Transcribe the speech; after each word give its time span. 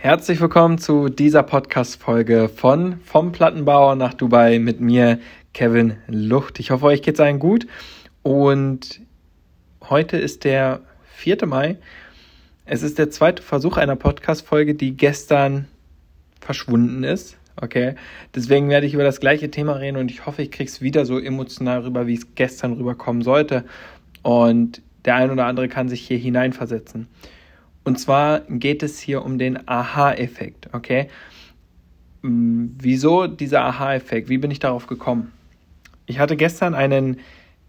Herzlich 0.00 0.40
willkommen 0.40 0.78
zu 0.78 1.08
dieser 1.08 1.42
Podcast-Folge 1.42 2.48
von 2.48 3.00
Vom 3.00 3.32
Plattenbauer 3.32 3.96
nach 3.96 4.14
Dubai 4.14 4.60
mit 4.60 4.80
mir, 4.80 5.18
Kevin 5.54 5.96
Lucht. 6.06 6.60
Ich 6.60 6.70
hoffe, 6.70 6.86
euch 6.86 7.02
geht's 7.02 7.18
allen 7.18 7.40
gut. 7.40 7.66
Und 8.22 9.00
heute 9.82 10.16
ist 10.16 10.44
der 10.44 10.82
4. 11.16 11.44
Mai. 11.46 11.78
Es 12.64 12.84
ist 12.84 12.96
der 12.96 13.10
zweite 13.10 13.42
Versuch 13.42 13.76
einer 13.76 13.96
Podcast-Folge, 13.96 14.76
die 14.76 14.96
gestern 14.96 15.66
verschwunden 16.40 17.02
ist. 17.02 17.36
Okay, 17.56 17.96
deswegen 18.36 18.68
werde 18.68 18.86
ich 18.86 18.94
über 18.94 19.02
das 19.02 19.18
gleiche 19.18 19.50
Thema 19.50 19.72
reden 19.72 19.96
und 19.96 20.12
ich 20.12 20.26
hoffe, 20.26 20.42
ich 20.42 20.52
kriege 20.52 20.70
es 20.70 20.80
wieder 20.80 21.06
so 21.06 21.18
emotional 21.18 21.80
rüber, 21.80 22.06
wie 22.06 22.14
es 22.14 22.36
gestern 22.36 22.74
rüberkommen 22.74 23.22
sollte. 23.22 23.64
Und 24.22 24.80
der 25.04 25.16
ein 25.16 25.32
oder 25.32 25.46
andere 25.46 25.68
kann 25.68 25.88
sich 25.88 26.06
hier 26.06 26.18
hineinversetzen. 26.18 27.08
Und 27.84 27.98
zwar 27.98 28.40
geht 28.48 28.82
es 28.82 28.98
hier 28.98 29.24
um 29.24 29.38
den 29.38 29.68
Aha-Effekt, 29.68 30.68
okay? 30.72 31.08
Hm, 32.22 32.76
wieso 32.78 33.26
dieser 33.26 33.62
Aha-Effekt? 33.62 34.28
Wie 34.28 34.38
bin 34.38 34.50
ich 34.50 34.58
darauf 34.58 34.86
gekommen? 34.86 35.32
Ich 36.06 36.18
hatte 36.18 36.36
gestern 36.36 36.74
einen 36.74 37.18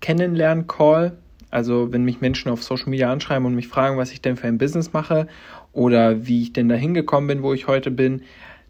Kennenlern-Call, 0.01 1.17
also 1.51 1.91
wenn 1.91 2.03
mich 2.03 2.21
Menschen 2.21 2.51
auf 2.51 2.63
Social 2.63 2.89
Media 2.89 3.11
anschreiben 3.11 3.45
und 3.45 3.55
mich 3.55 3.67
fragen, 3.67 3.97
was 3.97 4.11
ich 4.11 4.21
denn 4.21 4.37
für 4.37 4.47
ein 4.47 4.57
Business 4.57 4.93
mache 4.93 5.27
oder 5.73 6.25
wie 6.25 6.43
ich 6.43 6.53
denn 6.53 6.69
da 6.69 6.75
hingekommen 6.75 7.27
bin, 7.27 7.43
wo 7.43 7.53
ich 7.53 7.67
heute 7.67 7.91
bin, 7.91 8.21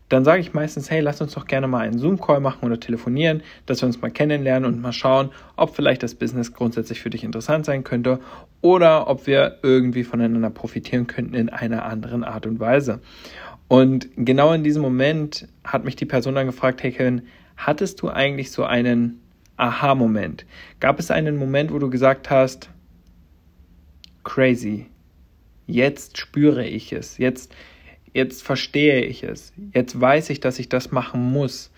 dann 0.09 0.25
sage 0.25 0.41
ich 0.41 0.53
meistens, 0.53 0.89
hey, 0.89 1.01
lass 1.01 1.21
uns 1.21 1.33
doch 1.33 1.45
gerne 1.45 1.67
mal 1.67 1.81
einen 1.81 1.99
Zoom-Call 1.99 2.39
machen 2.39 2.65
oder 2.65 2.79
telefonieren, 2.79 3.43
dass 3.67 3.81
wir 3.81 3.87
uns 3.87 4.01
mal 4.01 4.09
kennenlernen 4.09 4.71
und 4.71 4.81
mal 4.81 4.91
schauen, 4.91 5.29
ob 5.55 5.75
vielleicht 5.75 6.01
das 6.01 6.15
Business 6.15 6.51
grundsätzlich 6.51 6.99
für 6.99 7.11
dich 7.11 7.23
interessant 7.23 7.65
sein 7.65 7.83
könnte 7.83 8.19
oder 8.61 9.07
ob 9.07 9.27
wir 9.27 9.59
irgendwie 9.61 10.03
voneinander 10.03 10.49
profitieren 10.49 11.05
könnten 11.05 11.35
in 11.35 11.49
einer 11.49 11.85
anderen 11.85 12.23
Art 12.23 12.47
und 12.47 12.59
Weise. 12.59 12.99
Und 13.67 14.09
genau 14.15 14.51
in 14.51 14.63
diesem 14.63 14.81
Moment 14.81 15.47
hat 15.63 15.85
mich 15.85 15.95
die 15.95 16.05
Person 16.05 16.33
dann 16.33 16.47
gefragt, 16.47 16.81
hey 16.81 16.91
Kevin, 16.91 17.21
hattest 17.55 18.01
du 18.01 18.09
eigentlich 18.09 18.51
so 18.51 18.63
einen 18.63 19.21
Aha-Moment? 19.57 20.45
Gab 20.79 20.99
es 20.99 21.11
einen 21.11 21.37
Moment, 21.37 21.71
wo 21.71 21.77
du 21.77 21.89
gesagt 21.91 22.31
hast, 22.31 22.69
crazy, 24.23 24.87
jetzt 25.67 26.17
spüre 26.17 26.65
ich 26.65 26.91
es, 26.93 27.19
jetzt 27.19 27.53
jetzt 28.13 28.43
verstehe 28.43 29.01
ich 29.01 29.23
es, 29.23 29.53
jetzt 29.73 29.99
weiß 29.99 30.29
ich, 30.29 30.39
dass 30.39 30.59
ich 30.59 30.69
das 30.69 30.91
machen 30.91 31.21
muss 31.31 31.71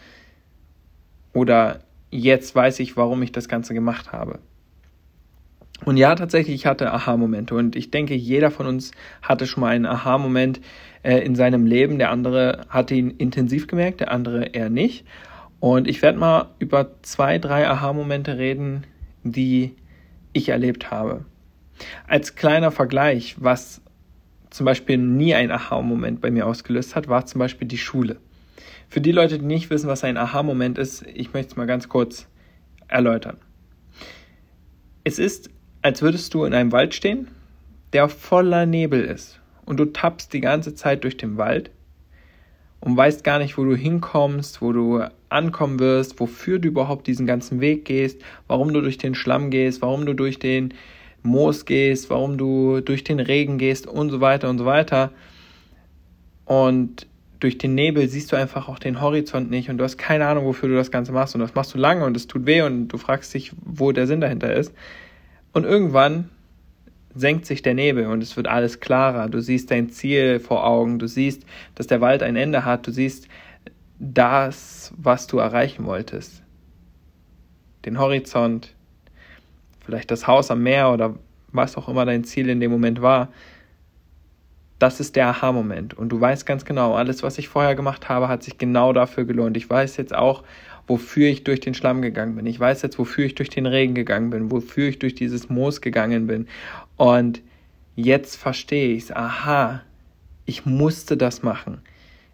oder 1.33 1.81
jetzt 2.09 2.53
weiß 2.55 2.79
ich, 2.79 2.97
warum 2.97 3.21
ich 3.23 3.31
das 3.31 3.47
Ganze 3.47 3.73
gemacht 3.73 4.11
habe. 4.11 4.39
Und 5.83 5.97
ja, 5.97 6.13
tatsächlich, 6.13 6.55
ich 6.55 6.65
hatte 6.67 6.93
Aha-Momente 6.93 7.55
und 7.55 7.75
ich 7.75 7.89
denke, 7.89 8.13
jeder 8.13 8.52
von 8.52 8.67
uns 8.67 8.91
hatte 9.21 9.47
schon 9.47 9.61
mal 9.61 9.69
einen 9.69 9.87
Aha-Moment 9.87 10.61
äh, 11.02 11.17
in 11.19 11.35
seinem 11.35 11.65
Leben. 11.65 11.97
Der 11.97 12.11
andere 12.11 12.65
hatte 12.69 12.93
ihn 12.93 13.09
intensiv 13.09 13.65
gemerkt, 13.65 13.99
der 13.99 14.11
andere 14.11 14.45
eher 14.45 14.69
nicht. 14.69 15.05
Und 15.59 15.87
ich 15.87 16.02
werde 16.02 16.19
mal 16.19 16.49
über 16.59 16.91
zwei, 17.02 17.39
drei 17.39 17.67
Aha-Momente 17.67 18.37
reden, 18.37 18.85
die 19.23 19.75
ich 20.33 20.49
erlebt 20.49 20.91
habe. 20.91 21.25
Als 22.07 22.35
kleiner 22.35 22.69
Vergleich, 22.69 23.35
was 23.39 23.81
zum 24.52 24.66
Beispiel 24.66 24.97
nie 24.97 25.33
ein 25.33 25.49
Aha-Moment 25.49 26.21
bei 26.21 26.30
mir 26.30 26.45
ausgelöst 26.45 26.95
hat, 26.95 27.07
war 27.07 27.25
zum 27.25 27.39
Beispiel 27.39 27.67
die 27.67 27.77
Schule. 27.77 28.17
Für 28.89 29.02
die 29.02 29.13
Leute, 29.13 29.39
die 29.39 29.45
nicht 29.45 29.69
wissen, 29.69 29.88
was 29.88 30.03
ein 30.03 30.17
Aha-Moment 30.17 30.77
ist, 30.77 31.03
ich 31.08 31.33
möchte 31.33 31.52
es 31.52 31.55
mal 31.55 31.66
ganz 31.66 31.89
kurz 31.89 32.27
erläutern. 32.88 33.38
Es 35.03 35.17
ist, 35.17 35.49
als 35.81 36.02
würdest 36.02 36.33
du 36.33 36.43
in 36.43 36.53
einem 36.53 36.71
Wald 36.71 36.93
stehen, 36.93 37.30
der 37.93 38.09
voller 38.09 38.66
Nebel 38.66 39.03
ist 39.03 39.39
und 39.66 39.77
du 39.77 39.85
tappst 39.85 40.33
die 40.33 40.41
ganze 40.41 40.75
Zeit 40.75 41.03
durch 41.05 41.17
den 41.17 41.38
Wald 41.38 41.71
und 42.81 42.97
weißt 42.97 43.23
gar 43.23 43.39
nicht, 43.39 43.58
wo 43.58 43.63
du 43.63 43.75
hinkommst, 43.75 44.61
wo 44.61 44.73
du 44.73 45.03
ankommen 45.30 45.80
wirst, 45.80 46.19
wofür 46.19 46.59
du 46.59 46.67
überhaupt 46.67 47.08
diesen 47.08 47.25
ganzen 47.25 47.61
Weg 47.61 47.86
gehst, 47.86 48.21
warum 48.47 48.73
du 48.73 48.81
durch 48.81 48.97
den 48.97 49.15
Schlamm 49.15 49.49
gehst, 49.49 49.81
warum 49.81 50.05
du 50.05 50.14
durch 50.14 50.39
den 50.39 50.73
Moos 51.23 51.65
gehst, 51.65 52.09
warum 52.09 52.37
du 52.37 52.82
durch 52.82 53.04
den 53.04 53.20
Regen 53.20 53.58
gehst 53.58 53.87
und 53.87 54.09
so 54.09 54.21
weiter 54.21 54.49
und 54.49 54.58
so 54.58 54.65
weiter. 54.65 55.11
Und 56.45 57.08
durch 57.39 57.58
den 57.58 57.76
Nebel 57.76 58.08
siehst 58.08 58.32
du 58.32 58.36
einfach 58.36 58.70
auch 58.70 58.80
den 58.80 59.02
Horizont 59.02 59.49
nicht 59.49 59.70
und 59.70 59.77
du 59.77 59.83
hast 59.83 59.98
keine 59.98 60.27
Ahnung, 60.27 60.45
wofür 60.45 60.70
du 60.70 60.76
das 60.76 60.92
Ganze 60.92 61.11
machst. 61.11 61.33
Und 61.36 61.42
das 61.42 61.55
machst 61.55 61.73
du 61.73 61.77
lange 61.77 62.05
und 62.05 62.15
es 62.15 62.27
tut 62.27 62.45
weh 62.45 62.61
und 62.61 62.87
du 62.87 62.98
fragst 62.98 63.33
dich, 63.33 63.52
wo 63.64 63.92
der 63.92 64.08
Sinn 64.08 64.21
dahinter 64.21 64.54
ist. 64.54 64.73
Und 65.54 65.65
irgendwann 65.65 66.30
senkt 67.14 67.45
sich 67.45 67.61
der 67.61 67.73
Nebel 67.73 68.08
und 68.08 68.21
es 68.21 68.38
wird 68.38 68.48
alles 68.48 68.80
klarer. 68.80 69.27
Du 69.27 69.42
siehst 69.42 69.71
dein 69.71 69.89
Ziel 69.89 70.39
vor 70.39 70.65
Augen, 70.65 70.99
du 70.99 71.08
siehst, 71.08 71.43
dass 71.76 71.88
der 71.88 71.99
Wald 71.99 72.23
ein 72.23 72.36
Ende 72.36 72.64
hat, 72.64 72.88
du 72.88 72.92
siehst 72.92 73.27
das, 73.99 74.93
was 74.98 75.27
du 75.27 75.39
erreichen 75.39 75.86
wolltest. 75.86 76.43
Den 77.86 77.99
Horizont, 77.99 78.76
vielleicht 79.91 80.11
das 80.11 80.25
Haus 80.27 80.49
am 80.52 80.63
Meer 80.63 80.91
oder 80.91 81.15
was 81.52 81.77
auch 81.77 81.89
immer 81.89 82.05
dein 82.05 82.23
Ziel 82.23 82.49
in 82.49 82.59
dem 82.59 82.71
Moment 82.71 83.02
war, 83.02 83.29
das 84.79 84.99
ist 84.99 85.15
der 85.15 85.27
Aha-Moment. 85.27 85.93
Und 85.93 86.09
du 86.09 86.19
weißt 86.19 86.45
ganz 86.45 86.65
genau, 86.65 86.95
alles, 86.95 87.21
was 87.21 87.37
ich 87.37 87.49
vorher 87.49 87.75
gemacht 87.75 88.09
habe, 88.09 88.29
hat 88.29 88.41
sich 88.41 88.57
genau 88.57 88.93
dafür 88.93 89.25
gelohnt. 89.25 89.55
Ich 89.57 89.69
weiß 89.69 89.97
jetzt 89.97 90.15
auch, 90.15 90.43
wofür 90.87 91.27
ich 91.27 91.43
durch 91.43 91.59
den 91.59 91.73
Schlamm 91.75 92.02
gegangen 92.02 92.35
bin. 92.35 92.45
Ich 92.47 92.59
weiß 92.59 92.81
jetzt, 92.81 92.97
wofür 92.97 93.25
ich 93.25 93.35
durch 93.35 93.49
den 93.49 93.67
Regen 93.67 93.93
gegangen 93.93 94.31
bin, 94.31 94.49
wofür 94.49 94.87
ich 94.87 94.97
durch 94.97 95.13
dieses 95.13 95.49
Moos 95.49 95.81
gegangen 95.81 96.25
bin. 96.25 96.47
Und 96.97 97.41
jetzt 97.95 98.37
verstehe 98.37 98.95
ich 98.95 99.03
es. 99.03 99.11
Aha, 99.11 99.83
ich 100.45 100.65
musste 100.65 101.15
das 101.15 101.43
machen. 101.43 101.81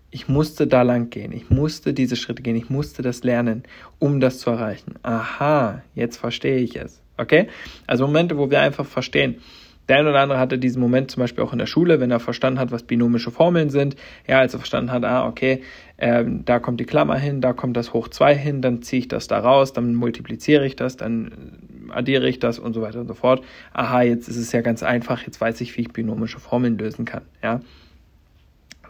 Ich 0.10 0.30
musste 0.30 0.68
da 0.68 0.84
lang 0.84 1.10
gehen. 1.10 1.34
Ich 1.34 1.50
musste 1.50 1.94
diese 1.94 2.16
Schritte 2.16 2.44
gehen. 2.44 2.56
Ich 2.56 2.70
musste 2.70 3.02
das 3.02 3.24
lernen, 3.24 3.64
um 4.00 4.22
das 4.22 4.40
zu 4.40 4.52
erreichen. 4.52 4.96
Aha, 5.04 5.82
jetzt 5.96 6.18
verstehe 6.18 6.60
ich 6.60 6.78
es. 6.78 7.02
Okay? 7.18 7.48
Also 7.86 8.06
Momente, 8.06 8.38
wo 8.38 8.50
wir 8.50 8.62
einfach 8.62 8.86
verstehen. 8.86 9.42
Der 9.90 9.98
eine 9.98 10.10
oder 10.10 10.20
andere 10.20 10.40
hatte 10.40 10.58
diesen 10.58 10.82
Moment 10.82 11.12
zum 11.12 11.22
Beispiel 11.22 11.44
auch 11.44 11.54
in 11.54 11.60
der 11.60 11.66
Schule, 11.66 12.02
wenn 12.02 12.12
er 12.12 12.20
verstanden 12.20 12.60
hat, 12.60 12.72
was 12.72 12.84
binomische 12.84 13.32
Formeln 13.32 13.70
sind. 13.70 13.96
Ja, 14.28 14.40
als 14.40 14.54
er 14.54 14.60
verstanden 14.60 14.92
hat, 14.92 15.06
ah, 15.06 15.26
okay, 15.26 15.64
äh, 15.96 16.26
da 16.28 16.60
kommt 16.60 16.80
die 16.80 16.86
Klammer 16.86 17.18
hin, 17.18 17.40
da 17.40 17.54
kommt 17.54 17.78
das 17.78 17.94
Hoch 17.94 18.10
2 18.10 18.36
hin, 18.36 18.62
dann 18.62 18.82
ziehe 18.82 19.00
ich 19.00 19.08
das 19.08 19.28
da 19.28 19.40
raus, 19.40 19.72
dann 19.72 19.96
multipliziere 19.96 20.66
ich 20.66 20.76
das, 20.76 20.98
dann 20.98 21.90
addiere 21.90 22.28
ich 22.28 22.40
das 22.40 22.60
und 22.60 22.74
so 22.74 22.82
weiter 22.82 23.00
und 23.00 23.08
so 23.08 23.14
fort. 23.14 23.44
Aha, 23.72 24.02
jetzt 24.02 24.28
ist 24.28 24.38
es 24.38 24.52
ja 24.52 24.60
ganz 24.60 24.84
einfach, 24.84 25.24
jetzt 25.26 25.40
weiß 25.40 25.62
ich, 25.62 25.78
wie 25.78 25.82
ich 25.82 25.94
binomische 25.94 26.40
Formeln 26.40 26.78
lösen 26.78 27.06
kann. 27.06 27.22
Ja, 27.42 27.62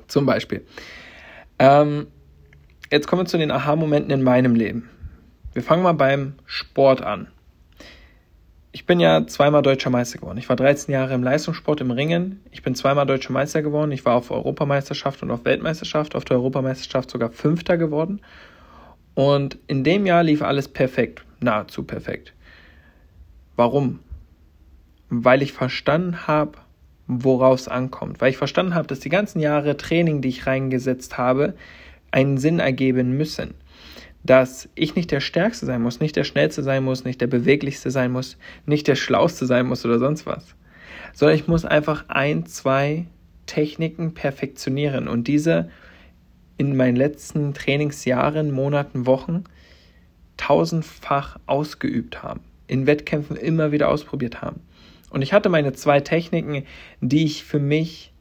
zum 0.07 0.25
Beispiel. 0.25 0.65
Ähm, 1.59 2.07
jetzt 2.91 3.07
kommen 3.07 3.21
wir 3.21 3.27
zu 3.27 3.37
den 3.37 3.51
Aha-Momenten 3.51 4.11
in 4.11 4.23
meinem 4.23 4.55
Leben. 4.55 4.89
Wir 5.53 5.61
fangen 5.61 5.83
mal 5.83 5.93
beim 5.93 6.33
Sport 6.45 7.01
an. 7.01 7.27
Ich 8.77 8.85
bin 8.85 8.99
ja 8.99 9.25
zweimal 9.25 9.63
deutscher 9.63 9.89
Meister 9.89 10.19
geworden. 10.19 10.37
Ich 10.37 10.49
war 10.49 10.55
13 10.55 10.93
Jahre 10.93 11.15
im 11.15 11.23
Leistungssport 11.23 11.81
im 11.81 11.89
Ringen. 11.89 12.41
Ich 12.51 12.61
bin 12.61 12.75
zweimal 12.75 13.07
deutscher 13.07 13.33
Meister 13.33 13.63
geworden. 13.63 13.91
Ich 13.91 14.05
war 14.05 14.13
auf 14.13 14.29
Europameisterschaft 14.29 15.23
und 15.23 15.31
auf 15.31 15.45
Weltmeisterschaft, 15.45 16.13
auf 16.13 16.25
der 16.25 16.37
Europameisterschaft 16.37 17.09
sogar 17.09 17.31
Fünfter 17.31 17.75
geworden. 17.77 18.21
Und 19.15 19.57
in 19.65 19.83
dem 19.83 20.05
Jahr 20.05 20.21
lief 20.21 20.43
alles 20.43 20.67
perfekt, 20.67 21.25
nahezu 21.39 21.85
perfekt. 21.85 22.33
Warum? 23.55 23.97
Weil 25.09 25.41
ich 25.41 25.53
verstanden 25.53 26.27
habe, 26.27 26.59
worauf 27.07 27.61
es 27.61 27.67
ankommt. 27.67 28.21
Weil 28.21 28.29
ich 28.29 28.37
verstanden 28.37 28.75
habe, 28.75 28.87
dass 28.87 28.99
die 28.99 29.09
ganzen 29.09 29.39
Jahre 29.39 29.75
Training, 29.77 30.21
die 30.21 30.29
ich 30.29 30.45
reingesetzt 30.45 31.17
habe, 31.17 31.55
einen 32.11 32.37
Sinn 32.37 32.59
ergeben 32.59 33.17
müssen 33.17 33.55
dass 34.27 34.67
ich 34.75 34.95
nicht 34.95 35.11
der 35.11 35.21
Stärkste 35.21 35.65
sein 35.65 35.81
muss, 35.81 35.99
nicht 35.99 36.15
der 36.15 36.25
Schnellste 36.25 36.61
sein 36.61 36.83
muss, 36.83 37.05
nicht 37.05 37.21
der 37.21 37.27
Beweglichste 37.27 37.91
sein 37.91 38.11
muss, 38.11 38.37
nicht 38.65 38.87
der 38.87 38.95
Schlauste 38.95 39.45
sein 39.45 39.65
muss 39.65 39.85
oder 39.85 39.99
sonst 39.99 40.25
was. 40.25 40.55
Sondern 41.13 41.37
ich 41.37 41.47
muss 41.47 41.65
einfach 41.65 42.05
ein, 42.09 42.45
zwei 42.45 43.05
Techniken 43.45 44.13
perfektionieren 44.13 45.07
und 45.07 45.27
diese 45.27 45.69
in 46.57 46.75
meinen 46.75 46.97
letzten 46.97 47.53
Trainingsjahren, 47.53 48.51
Monaten, 48.51 49.05
Wochen 49.05 49.45
tausendfach 50.35 51.39
ausgeübt 51.45 52.21
haben, 52.21 52.41
in 52.67 52.85
Wettkämpfen 52.85 53.37
immer 53.37 53.71
wieder 53.71 53.87
ausprobiert 53.87 54.41
haben. 54.41 54.59
Und 55.09 55.21
ich 55.21 55.31
hatte 55.31 55.47
meine 55.47 55.71
zwei 55.71 56.01
Techniken, 56.01 56.63
die 56.99 57.23
ich 57.23 57.45
für 57.45 57.59
mich 57.59 58.11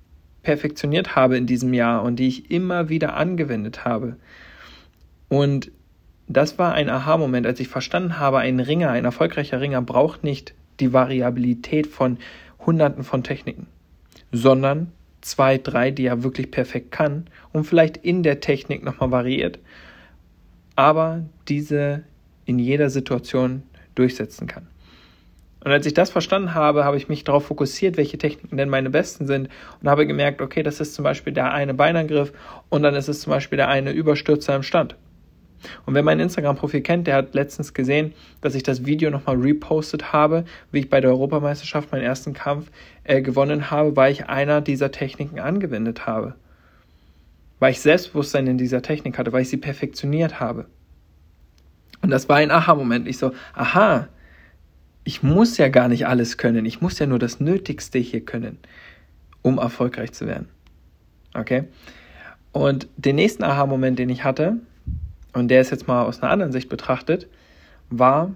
perfektioniert 0.44 1.16
habe 1.16 1.36
in 1.36 1.46
diesem 1.46 1.74
Jahr 1.74 2.04
und 2.04 2.16
die 2.16 2.28
ich 2.28 2.50
immer 2.52 2.88
wieder 2.88 3.16
angewendet 3.16 3.84
habe. 3.84 4.16
Und 5.28 5.72
das 6.28 6.58
war 6.58 6.74
ein 6.74 6.90
Aha-Moment, 6.90 7.46
als 7.46 7.60
ich 7.60 7.68
verstanden 7.68 8.18
habe, 8.18 8.38
ein 8.38 8.60
Ringer, 8.60 8.90
ein 8.90 9.04
erfolgreicher 9.04 9.60
Ringer 9.60 9.82
braucht 9.82 10.24
nicht 10.24 10.54
die 10.80 10.92
Variabilität 10.92 11.86
von 11.86 12.18
Hunderten 12.64 13.04
von 13.04 13.22
Techniken, 13.22 13.66
sondern 14.32 14.92
zwei, 15.20 15.58
drei, 15.58 15.90
die 15.90 16.06
er 16.06 16.22
wirklich 16.22 16.50
perfekt 16.50 16.90
kann 16.90 17.26
und 17.52 17.64
vielleicht 17.64 17.96
in 17.96 18.22
der 18.22 18.40
Technik 18.40 18.84
nochmal 18.84 19.10
variiert, 19.10 19.58
aber 20.74 21.24
diese 21.48 22.02
in 22.44 22.58
jeder 22.58 22.90
Situation 22.90 23.62
durchsetzen 23.94 24.46
kann. 24.46 24.68
Und 25.64 25.72
als 25.72 25.86
ich 25.86 25.94
das 25.94 26.10
verstanden 26.10 26.54
habe, 26.54 26.84
habe 26.84 26.96
ich 26.96 27.08
mich 27.08 27.24
darauf 27.24 27.46
fokussiert, 27.46 27.96
welche 27.96 28.18
Techniken 28.18 28.56
denn 28.56 28.68
meine 28.68 28.90
besten 28.90 29.26
sind 29.26 29.48
und 29.82 29.88
habe 29.88 30.06
gemerkt, 30.06 30.40
okay, 30.40 30.62
das 30.62 30.78
ist 30.78 30.94
zum 30.94 31.02
Beispiel 31.02 31.32
der 31.32 31.52
eine 31.52 31.74
Beinangriff 31.74 32.32
und 32.68 32.84
dann 32.84 32.94
ist 32.94 33.08
es 33.08 33.22
zum 33.22 33.32
Beispiel 33.32 33.56
der 33.56 33.68
eine 33.68 33.90
Überstürzer 33.90 34.54
im 34.54 34.62
Stand. 34.62 34.96
Und 35.84 35.94
wer 35.94 36.02
mein 36.02 36.20
Instagram-Profil 36.20 36.80
kennt, 36.80 37.06
der 37.06 37.16
hat 37.16 37.34
letztens 37.34 37.74
gesehen, 37.74 38.12
dass 38.40 38.54
ich 38.54 38.62
das 38.62 38.86
Video 38.86 39.10
nochmal 39.10 39.36
repostet 39.36 40.12
habe, 40.12 40.44
wie 40.72 40.80
ich 40.80 40.90
bei 40.90 41.00
der 41.00 41.10
Europameisterschaft 41.10 41.92
meinen 41.92 42.02
ersten 42.02 42.32
Kampf 42.32 42.70
äh, 43.04 43.22
gewonnen 43.22 43.70
habe, 43.70 43.96
weil 43.96 44.12
ich 44.12 44.28
einer 44.28 44.60
dieser 44.60 44.90
Techniken 44.90 45.40
angewendet 45.40 46.06
habe. 46.06 46.34
Weil 47.58 47.72
ich 47.72 47.80
Selbstbewusstsein 47.80 48.46
in 48.46 48.58
dieser 48.58 48.82
Technik 48.82 49.18
hatte, 49.18 49.32
weil 49.32 49.42
ich 49.42 49.48
sie 49.48 49.56
perfektioniert 49.56 50.40
habe. 50.40 50.66
Und 52.02 52.10
das 52.10 52.28
war 52.28 52.36
ein 52.36 52.50
Aha-Moment. 52.50 53.08
Ich 53.08 53.18
so, 53.18 53.32
aha, 53.54 54.08
ich 55.04 55.22
muss 55.22 55.56
ja 55.56 55.68
gar 55.68 55.88
nicht 55.88 56.06
alles 56.06 56.36
können. 56.36 56.66
Ich 56.66 56.80
muss 56.80 56.98
ja 56.98 57.06
nur 57.06 57.18
das 57.18 57.40
Nötigste 57.40 57.98
hier 57.98 58.24
können, 58.24 58.58
um 59.42 59.58
erfolgreich 59.58 60.12
zu 60.12 60.26
werden. 60.26 60.48
Okay? 61.34 61.64
Und 62.52 62.88
den 62.96 63.16
nächsten 63.16 63.44
Aha-Moment, 63.44 63.98
den 63.98 64.08
ich 64.08 64.24
hatte, 64.24 64.56
und 65.36 65.48
der 65.48 65.60
ist 65.60 65.70
jetzt 65.70 65.86
mal 65.86 66.04
aus 66.04 66.22
einer 66.22 66.32
anderen 66.32 66.50
Sicht 66.50 66.70
betrachtet, 66.70 67.28
war, 67.90 68.32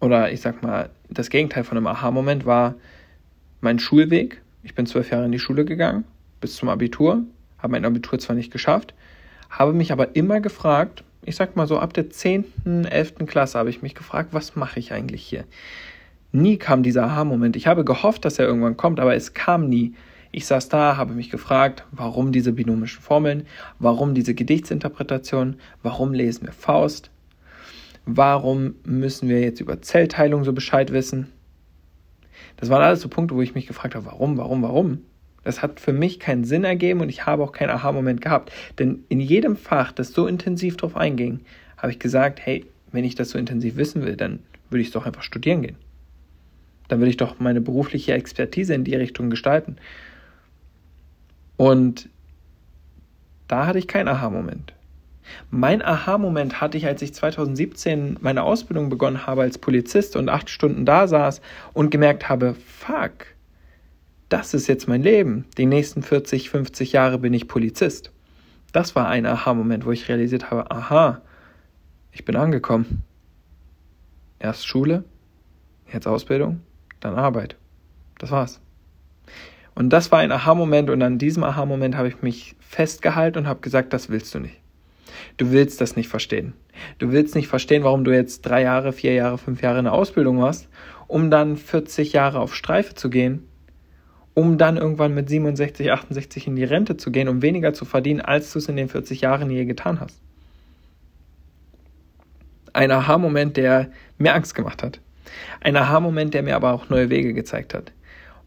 oder 0.00 0.30
ich 0.30 0.40
sag 0.40 0.62
mal, 0.62 0.90
das 1.10 1.28
Gegenteil 1.28 1.64
von 1.64 1.76
einem 1.76 1.88
Aha-Moment 1.88 2.46
war 2.46 2.76
mein 3.60 3.80
Schulweg. 3.80 4.40
Ich 4.62 4.76
bin 4.76 4.86
zwölf 4.86 5.10
Jahre 5.10 5.24
in 5.24 5.32
die 5.32 5.40
Schule 5.40 5.64
gegangen, 5.64 6.04
bis 6.40 6.54
zum 6.54 6.68
Abitur, 6.68 7.24
habe 7.58 7.72
mein 7.72 7.84
Abitur 7.84 8.20
zwar 8.20 8.36
nicht 8.36 8.52
geschafft, 8.52 8.94
habe 9.50 9.72
mich 9.72 9.90
aber 9.90 10.14
immer 10.14 10.40
gefragt, 10.40 11.02
ich 11.24 11.34
sag 11.34 11.56
mal 11.56 11.66
so 11.66 11.80
ab 11.80 11.92
der 11.94 12.10
10., 12.10 12.84
11. 12.84 13.26
Klasse 13.26 13.58
habe 13.58 13.70
ich 13.70 13.82
mich 13.82 13.96
gefragt, 13.96 14.28
was 14.30 14.54
mache 14.54 14.78
ich 14.78 14.92
eigentlich 14.92 15.24
hier? 15.24 15.44
Nie 16.30 16.58
kam 16.58 16.84
dieser 16.84 17.06
Aha-Moment. 17.06 17.56
Ich 17.56 17.66
habe 17.66 17.84
gehofft, 17.84 18.24
dass 18.24 18.38
er 18.38 18.46
irgendwann 18.46 18.76
kommt, 18.76 19.00
aber 19.00 19.16
es 19.16 19.34
kam 19.34 19.68
nie. 19.68 19.94
Ich 20.36 20.46
saß 20.46 20.68
da, 20.68 20.96
habe 20.96 21.14
mich 21.14 21.30
gefragt, 21.30 21.84
warum 21.92 22.32
diese 22.32 22.50
binomischen 22.50 23.00
Formeln, 23.00 23.46
warum 23.78 24.14
diese 24.14 24.34
Gedichtsinterpretation, 24.34 25.54
warum 25.84 26.12
lesen 26.12 26.46
wir 26.46 26.52
Faust, 26.52 27.12
warum 28.04 28.74
müssen 28.84 29.28
wir 29.28 29.40
jetzt 29.40 29.60
über 29.60 29.80
Zellteilung 29.80 30.42
so 30.42 30.52
Bescheid 30.52 30.92
wissen. 30.92 31.28
Das 32.56 32.68
waren 32.68 32.82
alles 32.82 33.00
so 33.00 33.08
Punkte, 33.08 33.36
wo 33.36 33.42
ich 33.42 33.54
mich 33.54 33.68
gefragt 33.68 33.94
habe, 33.94 34.06
warum, 34.06 34.36
warum, 34.36 34.62
warum. 34.62 35.02
Das 35.44 35.62
hat 35.62 35.78
für 35.78 35.92
mich 35.92 36.18
keinen 36.18 36.42
Sinn 36.42 36.64
ergeben 36.64 37.00
und 37.00 37.10
ich 37.10 37.26
habe 37.26 37.44
auch 37.44 37.52
keinen 37.52 37.70
Aha-Moment 37.70 38.20
gehabt. 38.20 38.50
Denn 38.80 39.04
in 39.08 39.20
jedem 39.20 39.56
Fach, 39.56 39.92
das 39.92 40.10
so 40.10 40.26
intensiv 40.26 40.76
drauf 40.76 40.96
einging, 40.96 41.42
habe 41.76 41.92
ich 41.92 42.00
gesagt, 42.00 42.40
hey, 42.44 42.66
wenn 42.90 43.04
ich 43.04 43.14
das 43.14 43.30
so 43.30 43.38
intensiv 43.38 43.76
wissen 43.76 44.04
will, 44.04 44.16
dann 44.16 44.40
würde 44.68 44.82
ich 44.82 44.90
doch 44.90 45.06
einfach 45.06 45.22
studieren 45.22 45.62
gehen. 45.62 45.76
Dann 46.88 46.98
würde 46.98 47.10
ich 47.10 47.18
doch 47.18 47.38
meine 47.38 47.60
berufliche 47.60 48.14
Expertise 48.14 48.74
in 48.74 48.82
die 48.82 48.96
Richtung 48.96 49.30
gestalten. 49.30 49.76
Und 51.56 52.08
da 53.48 53.66
hatte 53.66 53.78
ich 53.78 53.88
keinen 53.88 54.08
Aha-Moment. 54.08 54.74
Mein 55.50 55.82
Aha-Moment 55.82 56.60
hatte 56.60 56.76
ich, 56.76 56.86
als 56.86 57.00
ich 57.02 57.14
2017 57.14 58.18
meine 58.20 58.42
Ausbildung 58.42 58.88
begonnen 58.88 59.26
habe 59.26 59.42
als 59.42 59.58
Polizist 59.58 60.16
und 60.16 60.28
acht 60.28 60.50
Stunden 60.50 60.84
da 60.84 61.06
saß 61.08 61.40
und 61.72 61.90
gemerkt 61.90 62.28
habe, 62.28 62.54
fuck, 62.54 63.26
das 64.28 64.54
ist 64.54 64.66
jetzt 64.66 64.88
mein 64.88 65.02
Leben. 65.02 65.46
Die 65.56 65.66
nächsten 65.66 66.02
40, 66.02 66.50
50 66.50 66.92
Jahre 66.92 67.18
bin 67.18 67.32
ich 67.32 67.48
Polizist. 67.48 68.10
Das 68.72 68.96
war 68.96 69.08
ein 69.08 69.26
Aha-Moment, 69.26 69.86
wo 69.86 69.92
ich 69.92 70.08
realisiert 70.08 70.50
habe, 70.50 70.70
aha, 70.70 71.22
ich 72.12 72.24
bin 72.24 72.36
angekommen. 72.36 73.02
Erst 74.38 74.66
Schule, 74.66 75.04
jetzt 75.92 76.06
Ausbildung, 76.06 76.60
dann 77.00 77.14
Arbeit. 77.14 77.56
Das 78.18 78.30
war's. 78.30 78.60
Und 79.74 79.90
das 79.90 80.12
war 80.12 80.20
ein 80.20 80.32
Aha-Moment 80.32 80.90
und 80.90 81.02
an 81.02 81.18
diesem 81.18 81.42
Aha-Moment 81.42 81.96
habe 81.96 82.08
ich 82.08 82.22
mich 82.22 82.54
festgehalten 82.60 83.38
und 83.38 83.46
habe 83.48 83.60
gesagt, 83.60 83.92
das 83.92 84.08
willst 84.08 84.34
du 84.34 84.38
nicht. 84.38 84.56
Du 85.36 85.50
willst 85.50 85.80
das 85.80 85.96
nicht 85.96 86.08
verstehen. 86.08 86.54
Du 86.98 87.12
willst 87.12 87.34
nicht 87.34 87.48
verstehen, 87.48 87.84
warum 87.84 88.04
du 88.04 88.12
jetzt 88.12 88.42
drei 88.42 88.62
Jahre, 88.62 88.92
vier 88.92 89.14
Jahre, 89.14 89.38
fünf 89.38 89.62
Jahre 89.62 89.78
in 89.78 89.84
der 89.84 89.92
Ausbildung 89.92 90.40
warst, 90.40 90.68
um 91.08 91.30
dann 91.30 91.56
40 91.56 92.12
Jahre 92.12 92.40
auf 92.40 92.54
Streife 92.54 92.94
zu 92.94 93.10
gehen, 93.10 93.46
um 94.34 94.58
dann 94.58 94.76
irgendwann 94.76 95.14
mit 95.14 95.28
67, 95.28 95.90
68 95.90 96.46
in 96.46 96.56
die 96.56 96.64
Rente 96.64 96.96
zu 96.96 97.10
gehen, 97.10 97.28
um 97.28 97.42
weniger 97.42 97.72
zu 97.72 97.84
verdienen, 97.84 98.20
als 98.20 98.52
du 98.52 98.58
es 98.58 98.68
in 98.68 98.76
den 98.76 98.88
40 98.88 99.20
Jahren 99.20 99.50
je 99.50 99.64
getan 99.64 100.00
hast. 100.00 100.20
Ein 102.72 102.90
Aha-Moment, 102.90 103.56
der 103.56 103.90
mir 104.18 104.34
Angst 104.34 104.54
gemacht 104.54 104.82
hat. 104.82 105.00
Ein 105.60 105.76
Aha-Moment, 105.76 106.34
der 106.34 106.42
mir 106.42 106.56
aber 106.56 106.72
auch 106.72 106.88
neue 106.88 107.10
Wege 107.10 107.32
gezeigt 107.32 107.74
hat. 107.74 107.92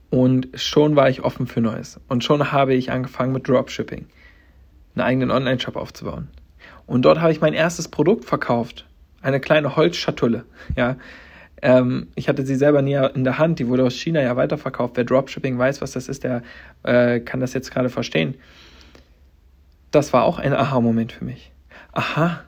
Und 0.09 0.47
schon 0.53 0.95
war 0.95 1.09
ich 1.09 1.23
offen 1.23 1.47
für 1.47 1.61
Neues. 1.61 1.99
Und 2.07 2.23
schon 2.23 2.51
habe 2.51 2.73
ich 2.73 2.91
angefangen 2.91 3.33
mit 3.33 3.47
Dropshipping, 3.47 4.05
einen 4.95 5.05
eigenen 5.05 5.31
Online-Shop 5.31 5.75
aufzubauen. 5.75 6.29
Und 6.85 7.03
dort 7.03 7.19
habe 7.19 7.31
ich 7.31 7.41
mein 7.41 7.53
erstes 7.53 7.89
Produkt 7.89 8.25
verkauft. 8.25 8.85
Eine 9.21 9.39
kleine 9.39 9.75
Holzschatulle. 9.75 10.45
Ja. 10.75 10.95
Ähm, 11.61 12.07
ich 12.15 12.29
hatte 12.29 12.45
sie 12.45 12.55
selber 12.55 12.81
nie 12.81 12.93
in 13.13 13.23
der 13.23 13.37
Hand. 13.37 13.59
Die 13.59 13.67
wurde 13.67 13.83
aus 13.83 13.95
China 13.95 14.21
ja 14.21 14.35
weiterverkauft. 14.37 14.95
Wer 14.95 15.03
Dropshipping 15.03 15.57
weiß, 15.57 15.81
was 15.81 15.91
das 15.91 16.07
ist, 16.07 16.23
der 16.23 16.43
äh, 16.83 17.19
kann 17.19 17.41
das 17.41 17.53
jetzt 17.53 17.71
gerade 17.71 17.89
verstehen. 17.89 18.35
Das 19.91 20.13
war 20.13 20.23
auch 20.23 20.39
ein 20.39 20.53
Aha-Moment 20.53 21.11
für 21.11 21.25
mich. 21.25 21.51
Aha, 21.91 22.41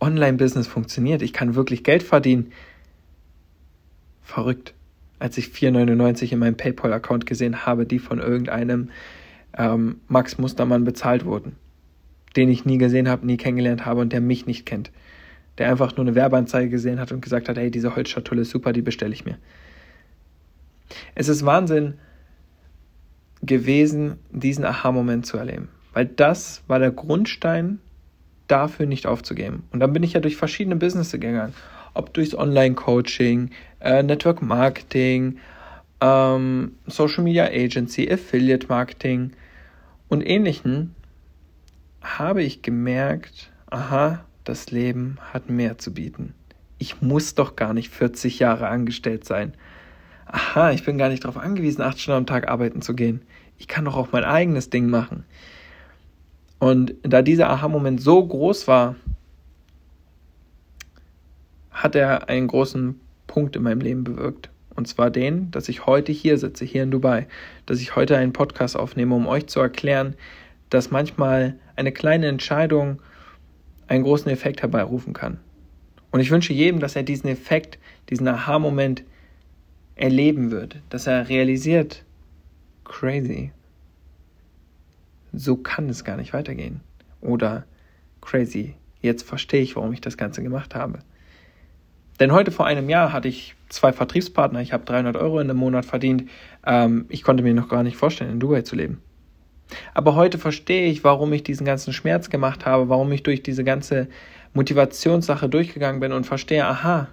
Online-Business 0.00 0.66
funktioniert. 0.66 1.22
Ich 1.22 1.32
kann 1.32 1.54
wirklich 1.54 1.84
Geld 1.84 2.02
verdienen. 2.02 2.52
Verrückt 4.22 4.74
als 5.18 5.38
ich 5.38 5.46
4,99 5.46 6.32
in 6.32 6.38
meinem 6.38 6.56
PayPal-Account 6.56 7.26
gesehen 7.26 7.66
habe, 7.66 7.86
die 7.86 7.98
von 7.98 8.18
irgendeinem 8.18 8.90
ähm, 9.56 10.00
Max 10.08 10.38
Mustermann 10.38 10.84
bezahlt 10.84 11.24
wurden, 11.24 11.56
den 12.36 12.50
ich 12.50 12.64
nie 12.64 12.78
gesehen 12.78 13.08
habe, 13.08 13.26
nie 13.26 13.36
kennengelernt 13.36 13.86
habe 13.86 14.00
und 14.00 14.12
der 14.12 14.20
mich 14.20 14.46
nicht 14.46 14.66
kennt. 14.66 14.90
Der 15.58 15.70
einfach 15.70 15.96
nur 15.96 16.04
eine 16.04 16.14
Werbeanzeige 16.14 16.68
gesehen 16.68 17.00
hat 17.00 17.12
und 17.12 17.22
gesagt 17.22 17.48
hat, 17.48 17.56
hey, 17.56 17.70
diese 17.70 17.96
Holzschatulle 17.96 18.42
ist 18.42 18.50
super, 18.50 18.72
die 18.74 18.82
bestelle 18.82 19.14
ich 19.14 19.24
mir. 19.24 19.38
Es 21.14 21.28
ist 21.28 21.46
Wahnsinn 21.46 21.94
gewesen, 23.42 24.18
diesen 24.30 24.64
Aha-Moment 24.64 25.24
zu 25.24 25.38
erleben, 25.38 25.68
weil 25.94 26.06
das 26.06 26.62
war 26.66 26.78
der 26.78 26.90
Grundstein 26.90 27.80
dafür 28.48 28.86
nicht 28.86 29.06
aufzugeben. 29.06 29.64
Und 29.72 29.80
dann 29.80 29.92
bin 29.92 30.02
ich 30.02 30.12
ja 30.12 30.20
durch 30.20 30.36
verschiedene 30.36 30.76
Businesses 30.76 31.12
gegangen 31.12 31.54
ob 31.96 32.12
durchs 32.14 32.34
Online-Coaching, 32.34 33.50
äh, 33.80 34.02
Network 34.02 34.42
Marketing, 34.42 35.38
ähm, 36.00 36.72
Social 36.86 37.24
Media 37.24 37.46
Agency, 37.46 38.10
Affiliate 38.10 38.66
Marketing 38.68 39.32
und 40.08 40.26
ähnlichen, 40.26 40.94
habe 42.02 42.42
ich 42.42 42.62
gemerkt, 42.62 43.50
aha, 43.70 44.24
das 44.44 44.70
Leben 44.70 45.18
hat 45.32 45.50
mehr 45.50 45.78
zu 45.78 45.92
bieten. 45.92 46.34
Ich 46.78 47.00
muss 47.00 47.34
doch 47.34 47.56
gar 47.56 47.72
nicht 47.72 47.90
40 47.90 48.38
Jahre 48.38 48.68
angestellt 48.68 49.24
sein. 49.24 49.54
Aha, 50.26 50.72
ich 50.72 50.84
bin 50.84 50.98
gar 50.98 51.08
nicht 51.08 51.24
darauf 51.24 51.38
angewiesen, 51.38 51.82
acht 51.82 51.98
Stunden 51.98 52.18
am 52.18 52.26
Tag 52.26 52.48
arbeiten 52.48 52.82
zu 52.82 52.94
gehen. 52.94 53.22
Ich 53.58 53.68
kann 53.68 53.84
doch 53.84 53.96
auch 53.96 54.12
mein 54.12 54.24
eigenes 54.24 54.70
Ding 54.70 54.88
machen. 54.88 55.24
Und 56.58 56.94
da 57.02 57.22
dieser 57.22 57.50
Aha-Moment 57.50 58.00
so 58.00 58.24
groß 58.24 58.68
war, 58.68 58.96
hat 61.76 61.94
er 61.94 62.28
einen 62.28 62.48
großen 62.48 62.98
Punkt 63.26 63.54
in 63.54 63.62
meinem 63.62 63.80
Leben 63.80 64.02
bewirkt. 64.02 64.48
Und 64.74 64.88
zwar 64.88 65.10
den, 65.10 65.50
dass 65.50 65.68
ich 65.68 65.86
heute 65.86 66.10
hier 66.10 66.38
sitze, 66.38 66.64
hier 66.64 66.82
in 66.82 66.90
Dubai, 66.90 67.26
dass 67.66 67.80
ich 67.80 67.96
heute 67.96 68.16
einen 68.16 68.32
Podcast 68.32 68.76
aufnehme, 68.76 69.14
um 69.14 69.26
euch 69.26 69.46
zu 69.46 69.60
erklären, 69.60 70.14
dass 70.70 70.90
manchmal 70.90 71.58
eine 71.76 71.92
kleine 71.92 72.26
Entscheidung 72.26 73.00
einen 73.88 74.04
großen 74.04 74.30
Effekt 74.30 74.62
herbeirufen 74.62 75.12
kann. 75.12 75.38
Und 76.10 76.20
ich 76.20 76.30
wünsche 76.30 76.52
jedem, 76.52 76.80
dass 76.80 76.96
er 76.96 77.02
diesen 77.02 77.28
Effekt, 77.28 77.78
diesen 78.08 78.26
Aha-Moment 78.26 79.04
erleben 79.96 80.50
wird, 80.50 80.80
dass 80.88 81.06
er 81.06 81.28
realisiert, 81.28 82.04
crazy, 82.84 83.52
so 85.32 85.56
kann 85.56 85.88
es 85.90 86.04
gar 86.04 86.16
nicht 86.16 86.32
weitergehen. 86.32 86.80
Oder 87.20 87.64
crazy, 88.22 88.74
jetzt 89.02 89.24
verstehe 89.24 89.62
ich, 89.62 89.76
warum 89.76 89.92
ich 89.92 90.00
das 90.00 90.16
Ganze 90.16 90.42
gemacht 90.42 90.74
habe. 90.74 91.00
Denn 92.20 92.32
heute 92.32 92.50
vor 92.50 92.66
einem 92.66 92.88
Jahr 92.88 93.12
hatte 93.12 93.28
ich 93.28 93.54
zwei 93.68 93.92
Vertriebspartner, 93.92 94.60
ich 94.60 94.72
habe 94.72 94.84
300 94.84 95.16
Euro 95.16 95.40
in 95.40 95.50
einem 95.50 95.58
Monat 95.58 95.84
verdient. 95.84 96.24
Ähm, 96.64 97.06
ich 97.08 97.22
konnte 97.22 97.42
mir 97.42 97.54
noch 97.54 97.68
gar 97.68 97.82
nicht 97.82 97.96
vorstellen, 97.96 98.32
in 98.32 98.40
Dubai 98.40 98.62
zu 98.62 98.76
leben. 98.76 99.02
Aber 99.94 100.14
heute 100.14 100.38
verstehe 100.38 100.88
ich, 100.88 101.04
warum 101.04 101.32
ich 101.32 101.42
diesen 101.42 101.66
ganzen 101.66 101.92
Schmerz 101.92 102.30
gemacht 102.30 102.66
habe, 102.66 102.88
warum 102.88 103.10
ich 103.12 103.22
durch 103.22 103.42
diese 103.42 103.64
ganze 103.64 104.08
Motivationssache 104.54 105.48
durchgegangen 105.48 106.00
bin 106.00 106.12
und 106.12 106.24
verstehe, 106.24 106.64
aha, 106.64 107.08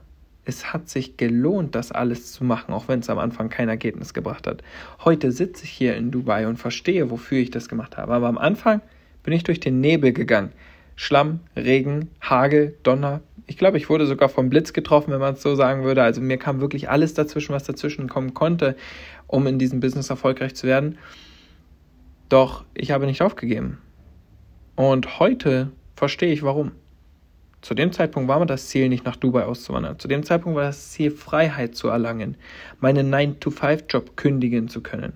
es 0.45 0.73
hat 0.73 0.89
sich 0.89 1.17
gelohnt, 1.17 1.73
das 1.73 1.91
alles 1.91 2.33
zu 2.33 2.43
machen, 2.43 2.73
auch 2.73 2.87
wenn 2.87 2.99
es 2.99 3.09
am 3.09 3.17
Anfang 3.17 3.49
kein 3.49 3.69
Ergebnis 3.69 4.13
gebracht 4.13 4.45
hat. 4.45 4.61
Heute 5.03 5.31
sitze 5.31 5.63
ich 5.63 5.71
hier 5.71 5.95
in 5.95 6.11
Dubai 6.11 6.47
und 6.47 6.57
verstehe, 6.57 7.09
wofür 7.09 7.39
ich 7.39 7.49
das 7.49 7.69
gemacht 7.69 7.97
habe. 7.97 8.13
Aber 8.13 8.27
am 8.27 8.37
Anfang 8.37 8.81
bin 9.23 9.33
ich 9.33 9.43
durch 9.43 9.59
den 9.59 9.79
Nebel 9.79 10.11
gegangen. 10.11 10.51
Schlamm, 10.95 11.39
Regen, 11.55 12.09
Hagel, 12.21 12.75
Donner, 12.83 13.21
Ich 13.45 13.57
glaube, 13.57 13.77
ich 13.77 13.89
wurde 13.89 14.05
sogar 14.05 14.29
vom 14.29 14.49
Blitz 14.49 14.73
getroffen, 14.73 15.11
wenn 15.11 15.19
man 15.19 15.33
es 15.33 15.41
so 15.41 15.55
sagen 15.55 15.83
würde. 15.83 16.01
Also 16.01 16.21
mir 16.21 16.37
kam 16.37 16.61
wirklich 16.61 16.89
alles 16.89 17.13
dazwischen, 17.13 17.53
was 17.53 17.63
dazwischen 17.63 18.07
kommen 18.07 18.33
konnte, 18.33 18.75
um 19.27 19.47
in 19.47 19.59
diesem 19.59 19.79
Business 19.79 20.09
erfolgreich 20.09 20.55
zu 20.55 20.65
werden. 20.65 20.97
Doch 22.29 22.63
ich 22.73 22.91
habe 22.91 23.05
nicht 23.05 23.21
aufgegeben. 23.21 23.79
Und 24.75 25.19
heute 25.19 25.71
verstehe 25.95 26.33
ich 26.33 26.43
warum. 26.43 26.71
Zu 27.61 27.75
dem 27.75 27.93
Zeitpunkt 27.93 28.27
war 28.27 28.39
mir 28.39 28.45
das 28.45 28.67
Ziel, 28.67 28.89
nicht 28.89 29.05
nach 29.05 29.15
Dubai 29.15 29.45
auszuwandern. 29.45 29.97
Zu 29.97 30.09
dem 30.09 30.23
Zeitpunkt 30.23 30.57
war 30.57 30.65
das 30.65 30.91
Ziel, 30.91 31.11
Freiheit 31.11 31.75
zu 31.75 31.87
erlangen, 31.87 32.35
meinen 32.81 33.13
9-to-5-Job 33.13 34.17
kündigen 34.17 34.67
zu 34.67 34.81
können, 34.81 35.13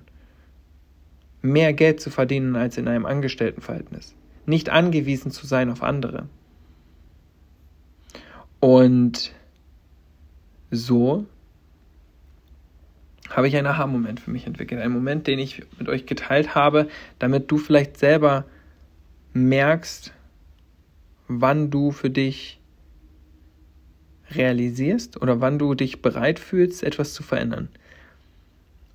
mehr 1.41 1.73
Geld 1.73 1.99
zu 1.99 2.09
verdienen 2.09 2.55
als 2.55 2.77
in 2.77 2.87
einem 2.87 3.05
Angestelltenverhältnis, 3.05 4.15
nicht 4.45 4.69
angewiesen 4.69 5.31
zu 5.31 5.45
sein 5.45 5.69
auf 5.69 5.83
andere. 5.83 6.29
Und 8.59 9.33
so 10.71 11.25
habe 13.29 13.47
ich 13.47 13.55
einen 13.55 13.67
Aha-Moment 13.67 14.19
für 14.19 14.31
mich 14.31 14.47
entwickelt. 14.47 14.81
Einen 14.81 14.93
Moment, 14.93 15.27
den 15.27 15.39
ich 15.39 15.63
mit 15.77 15.89
euch 15.89 16.05
geteilt 16.05 16.55
habe, 16.55 16.87
damit 17.19 17.51
du 17.51 17.57
vielleicht 17.57 17.97
selber 17.97 18.45
merkst, 19.33 20.13
wann 21.27 21.69
du 21.69 21.91
für 21.91 22.09
dich 22.09 22.59
realisierst 24.31 25.21
oder 25.21 25.39
wann 25.41 25.59
du 25.59 25.73
dich 25.73 26.01
bereit 26.01 26.39
fühlst, 26.39 26.83
etwas 26.83 27.13
zu 27.13 27.23
verändern. 27.23 27.69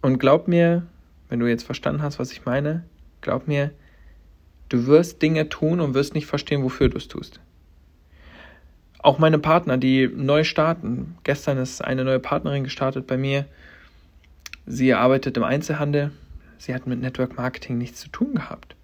Und 0.00 0.19
glaub 0.19 0.49
mir, 0.49 0.87
wenn 1.28 1.40
du 1.40 1.47
jetzt 1.47 1.64
verstanden 1.64 2.02
hast, 2.02 2.19
was 2.19 2.33
ich 2.33 2.45
meine, 2.45 2.85
glaub 3.21 3.49
mir, 3.49 3.71
du 4.69 4.87
wirst 4.87 5.23
Dinge 5.23 5.49
tun 5.49 5.81
und 5.81 5.95
wirst 5.95 6.14
nicht 6.14 6.26
verstehen, 6.26 6.62
wofür 6.62 6.88
du 6.88 6.99
es 6.99 7.09
tust. 7.09 7.40
Auch 9.02 9.18
meine 9.18 9.40
Partner, 9.40 9.78
die 9.78 10.09
neu 10.09 10.44
starten. 10.44 11.16
Gestern 11.25 11.59
ist 11.59 11.82
eine 11.82 12.04
neue 12.04 12.21
Partnerin 12.21 12.62
gestartet 12.62 13.09
bei 13.09 13.16
mir. 13.16 13.47
Sie 14.64 14.94
arbeitet 14.94 15.37
im 15.37 15.42
Einzelhandel. 15.42 16.12
Sie 16.56 16.73
hat 16.73 16.87
mit 16.87 17.00
Network 17.00 17.37
Marketing 17.37 17.78
nichts 17.78 18.00
zu 18.00 18.09
tun 18.09 18.35
gehabt. 18.35 18.76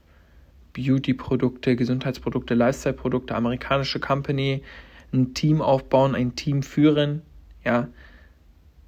Beauty-Produkte, 0.73 1.77
Gesundheitsprodukte, 1.77 2.55
Lifestyle-Produkte, 2.55 3.37
amerikanische 3.37 4.01
Company, 4.01 4.63
ein 5.13 5.35
Team 5.35 5.63
aufbauen, 5.63 6.17
ein 6.17 6.35
Team 6.35 6.65
führen. 6.65 7.23
Ja, 7.65 7.87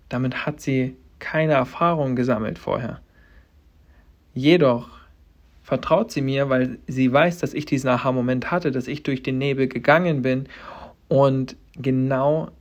damit 0.09 0.47
hat 0.47 0.61
sie 0.61 0.97
keine 1.21 1.53
Erfahrung 1.53 2.17
gesammelt 2.17 2.59
vorher. 2.59 3.01
Jedoch 4.35 4.89
vertraut 5.63 6.11
sie 6.11 6.23
mir, 6.23 6.49
weil 6.49 6.79
sie 6.89 7.13
weiß, 7.13 7.39
dass 7.39 7.55
ich 7.55 7.67
diesen 7.67 7.89
Aha-Moment 7.89 8.51
hatte, 8.51 8.73
dass 8.73 8.89
ich 8.89 9.05
durch 9.05 9.23
den 9.23 9.39
Nebel 9.39 9.69
gegangen 9.69 10.23
bin 10.23 10.49
und 11.11 11.57
genau 11.75 12.53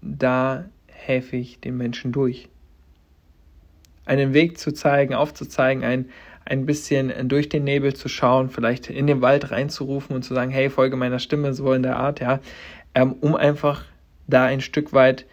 da 0.00 0.64
helfe 0.86 1.36
ich 1.36 1.60
den 1.60 1.76
Menschen 1.76 2.12
durch. 2.12 2.48
Einen 4.04 4.32
Weg 4.32 4.58
zu 4.58 4.72
zeigen, 4.72 5.12
aufzuzeigen, 5.12 5.82
ein, 5.82 6.08
ein 6.44 6.66
bisschen 6.66 7.28
durch 7.28 7.48
den 7.48 7.64
Nebel 7.64 7.94
zu 7.94 8.08
schauen, 8.08 8.48
vielleicht 8.48 8.90
in 8.90 9.08
den 9.08 9.22
Wald 9.22 9.50
reinzurufen 9.50 10.14
und 10.14 10.22
zu 10.22 10.34
sagen, 10.34 10.52
hey, 10.52 10.70
folge 10.70 10.94
meiner 10.96 11.18
Stimme, 11.18 11.52
so 11.52 11.72
in 11.72 11.82
der 11.82 11.96
Art, 11.96 12.20
ja, 12.20 12.38
ähm, 12.94 13.14
um 13.20 13.34
einfach 13.34 13.84
da 14.28 14.44
ein 14.44 14.60
Stück 14.60 14.92
weit 14.92 15.26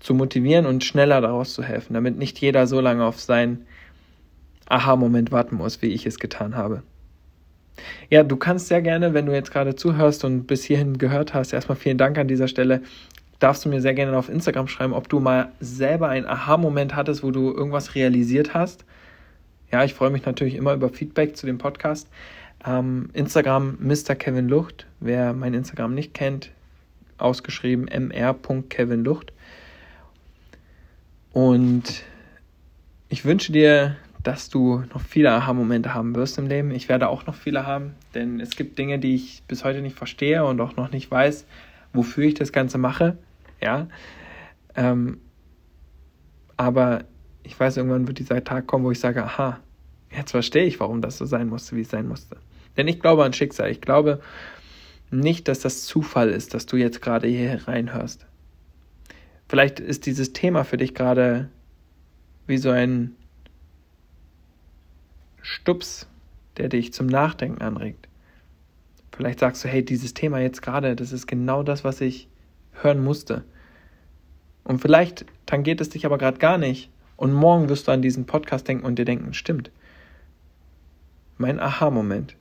zu 0.00 0.14
motivieren 0.14 0.64
und 0.64 0.82
schneller 0.82 1.20
daraus 1.20 1.52
zu 1.52 1.62
helfen, 1.62 1.92
damit 1.92 2.16
nicht 2.16 2.38
jeder 2.40 2.66
so 2.66 2.80
lange 2.80 3.04
auf 3.04 3.20
seinen 3.20 3.66
Aha-Moment 4.66 5.30
warten 5.30 5.56
muss, 5.56 5.82
wie 5.82 5.92
ich 5.92 6.06
es 6.06 6.18
getan 6.18 6.56
habe. 6.56 6.82
Ja, 8.10 8.22
du 8.22 8.36
kannst 8.36 8.68
sehr 8.68 8.82
gerne, 8.82 9.14
wenn 9.14 9.26
du 9.26 9.32
jetzt 9.32 9.50
gerade 9.50 9.74
zuhörst 9.74 10.24
und 10.24 10.46
bis 10.46 10.64
hierhin 10.64 10.98
gehört 10.98 11.34
hast, 11.34 11.52
erstmal 11.52 11.76
vielen 11.76 11.98
Dank 11.98 12.18
an 12.18 12.28
dieser 12.28 12.48
Stelle. 12.48 12.82
Darfst 13.38 13.64
du 13.64 13.68
mir 13.68 13.80
sehr 13.80 13.94
gerne 13.94 14.16
auf 14.16 14.28
Instagram 14.28 14.66
schreiben, 14.66 14.94
ob 14.94 15.08
du 15.08 15.20
mal 15.20 15.52
selber 15.60 16.08
einen 16.08 16.26
Aha-Moment 16.26 16.96
hattest, 16.96 17.22
wo 17.22 17.30
du 17.30 17.52
irgendwas 17.52 17.94
realisiert 17.94 18.54
hast 18.54 18.84
ja, 19.72 19.84
ich 19.84 19.94
freue 19.94 20.10
mich 20.10 20.24
natürlich 20.24 20.54
immer 20.54 20.74
über 20.74 20.88
Feedback 20.88 21.36
zu 21.36 21.46
dem 21.46 21.58
Podcast. 21.58 22.08
Ähm, 22.64 23.10
Instagram 23.12 23.78
Mr. 23.80 24.14
Kevin 24.14 24.48
Lucht. 24.48 24.86
Wer 25.00 25.32
mein 25.32 25.54
Instagram 25.54 25.94
nicht 25.94 26.14
kennt, 26.14 26.50
ausgeschrieben 27.18 27.86
mr.kevinlucht. 27.86 29.32
Und 31.32 32.02
ich 33.08 33.24
wünsche 33.24 33.52
dir, 33.52 33.96
dass 34.26 34.48
du 34.48 34.82
noch 34.92 35.00
viele 35.00 35.30
Aha-Momente 35.30 35.94
haben 35.94 36.16
wirst 36.16 36.36
im 36.36 36.48
Leben. 36.48 36.72
Ich 36.72 36.88
werde 36.88 37.08
auch 37.08 37.26
noch 37.26 37.36
viele 37.36 37.64
haben, 37.64 37.94
denn 38.12 38.40
es 38.40 38.56
gibt 38.56 38.76
Dinge, 38.76 38.98
die 38.98 39.14
ich 39.14 39.44
bis 39.46 39.62
heute 39.62 39.80
nicht 39.82 39.96
verstehe 39.96 40.44
und 40.44 40.60
auch 40.60 40.74
noch 40.74 40.90
nicht 40.90 41.08
weiß, 41.08 41.46
wofür 41.92 42.24
ich 42.24 42.34
das 42.34 42.50
Ganze 42.50 42.76
mache. 42.76 43.18
Ja. 43.62 43.86
Ähm, 44.74 45.20
aber 46.56 47.04
ich 47.44 47.58
weiß, 47.58 47.76
irgendwann 47.76 48.08
wird 48.08 48.18
dieser 48.18 48.42
Tag 48.42 48.66
kommen, 48.66 48.84
wo 48.84 48.90
ich 48.90 48.98
sage, 48.98 49.22
aha, 49.22 49.60
jetzt 50.10 50.32
verstehe 50.32 50.64
ich, 50.64 50.80
warum 50.80 51.02
das 51.02 51.18
so 51.18 51.24
sein 51.24 51.48
musste, 51.48 51.76
wie 51.76 51.82
es 51.82 51.90
sein 51.90 52.08
musste. 52.08 52.36
Denn 52.76 52.88
ich 52.88 52.98
glaube 52.98 53.24
an 53.24 53.32
Schicksal. 53.32 53.70
Ich 53.70 53.80
glaube 53.80 54.20
nicht, 55.12 55.46
dass 55.46 55.60
das 55.60 55.84
Zufall 55.84 56.30
ist, 56.30 56.52
dass 56.52 56.66
du 56.66 56.76
jetzt 56.76 57.00
gerade 57.00 57.28
hier 57.28 57.68
reinhörst. 57.68 58.26
Vielleicht 59.46 59.78
ist 59.78 60.04
dieses 60.04 60.32
Thema 60.32 60.64
für 60.64 60.78
dich 60.78 60.94
gerade 60.94 61.48
wie 62.48 62.58
so 62.58 62.70
ein 62.70 63.14
Stups, 65.56 66.06
der 66.58 66.68
dich 66.68 66.92
zum 66.92 67.06
Nachdenken 67.06 67.62
anregt. 67.62 68.08
Vielleicht 69.10 69.40
sagst 69.40 69.64
du, 69.64 69.68
hey, 69.68 69.82
dieses 69.82 70.12
Thema 70.12 70.38
jetzt 70.38 70.60
gerade, 70.60 70.94
das 70.94 71.12
ist 71.12 71.26
genau 71.26 71.62
das, 71.62 71.82
was 71.82 72.02
ich 72.02 72.28
hören 72.72 73.02
musste. 73.02 73.42
Und 74.64 74.80
vielleicht 74.80 75.24
tangiert 75.46 75.80
es 75.80 75.88
dich 75.88 76.04
aber 76.04 76.18
gerade 76.18 76.38
gar 76.38 76.58
nicht. 76.58 76.90
Und 77.16 77.32
morgen 77.32 77.70
wirst 77.70 77.88
du 77.88 77.92
an 77.92 78.02
diesen 78.02 78.26
Podcast 78.26 78.68
denken 78.68 78.84
und 78.84 78.98
dir 78.98 79.06
denken, 79.06 79.32
stimmt. 79.32 79.70
Mein 81.38 81.58
Aha-Moment. 81.58 82.36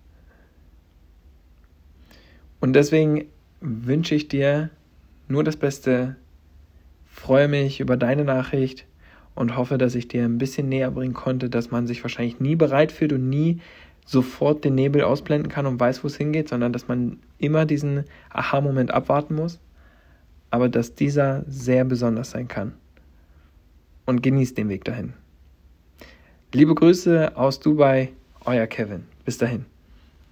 Und 2.60 2.74
deswegen 2.74 3.26
wünsche 3.62 4.14
ich 4.14 4.28
dir 4.28 4.70
nur 5.30 5.46
das 5.46 5.56
Beste. 5.56 6.18
Freue 7.06 7.48
mich 7.48 7.80
über 7.80 7.96
deine 7.96 8.26
Nachricht 8.26 8.86
und 9.36 9.58
hoffe, 9.58 9.78
dass 9.78 9.96
ich 9.96 10.08
dir 10.08 10.24
ein 10.24 10.38
bisschen 10.38 10.70
näher 10.70 10.92
bringen 10.92 11.14
konnte, 11.14 11.50
dass 11.50 11.70
man 11.72 11.88
sich 11.88 12.02
wahrscheinlich 12.04 12.40
nie 12.40 12.56
bereit 12.56 12.92
fühlt 12.92 13.14
und 13.14 13.30
nie 13.30 13.60
sofort 14.06 14.64
den 14.64 14.76
Nebel 14.76 15.04
ausblenden 15.04 15.52
kann 15.52 15.66
und 15.66 15.80
weiß, 15.80 16.04
wo 16.04 16.08
es 16.08 16.16
hingeht, 16.16 16.50
sondern 16.50 16.74
dass 16.74 16.88
man 16.88 17.20
immer 17.38 17.66
diesen 17.66 18.06
Aha-Moment 18.30 18.92
abwarten 18.92 19.36
muss, 19.36 19.60
aber 20.52 20.70
dass 20.70 20.96
dieser 20.96 21.44
sehr 21.48 21.86
besonders 21.86 22.32
sein 22.32 22.48
kann 22.48 22.74
und 24.06 24.24
genießt 24.24 24.58
den 24.58 24.70
Weg 24.70 24.86
dahin. 24.86 25.14
Liebe 26.54 26.76
Grüße 26.76 27.36
aus 27.36 27.60
Dubai, 27.60 28.14
euer 28.46 28.68
Kevin. 28.68 29.04
Bis 29.26 29.38
dahin. 29.38 29.66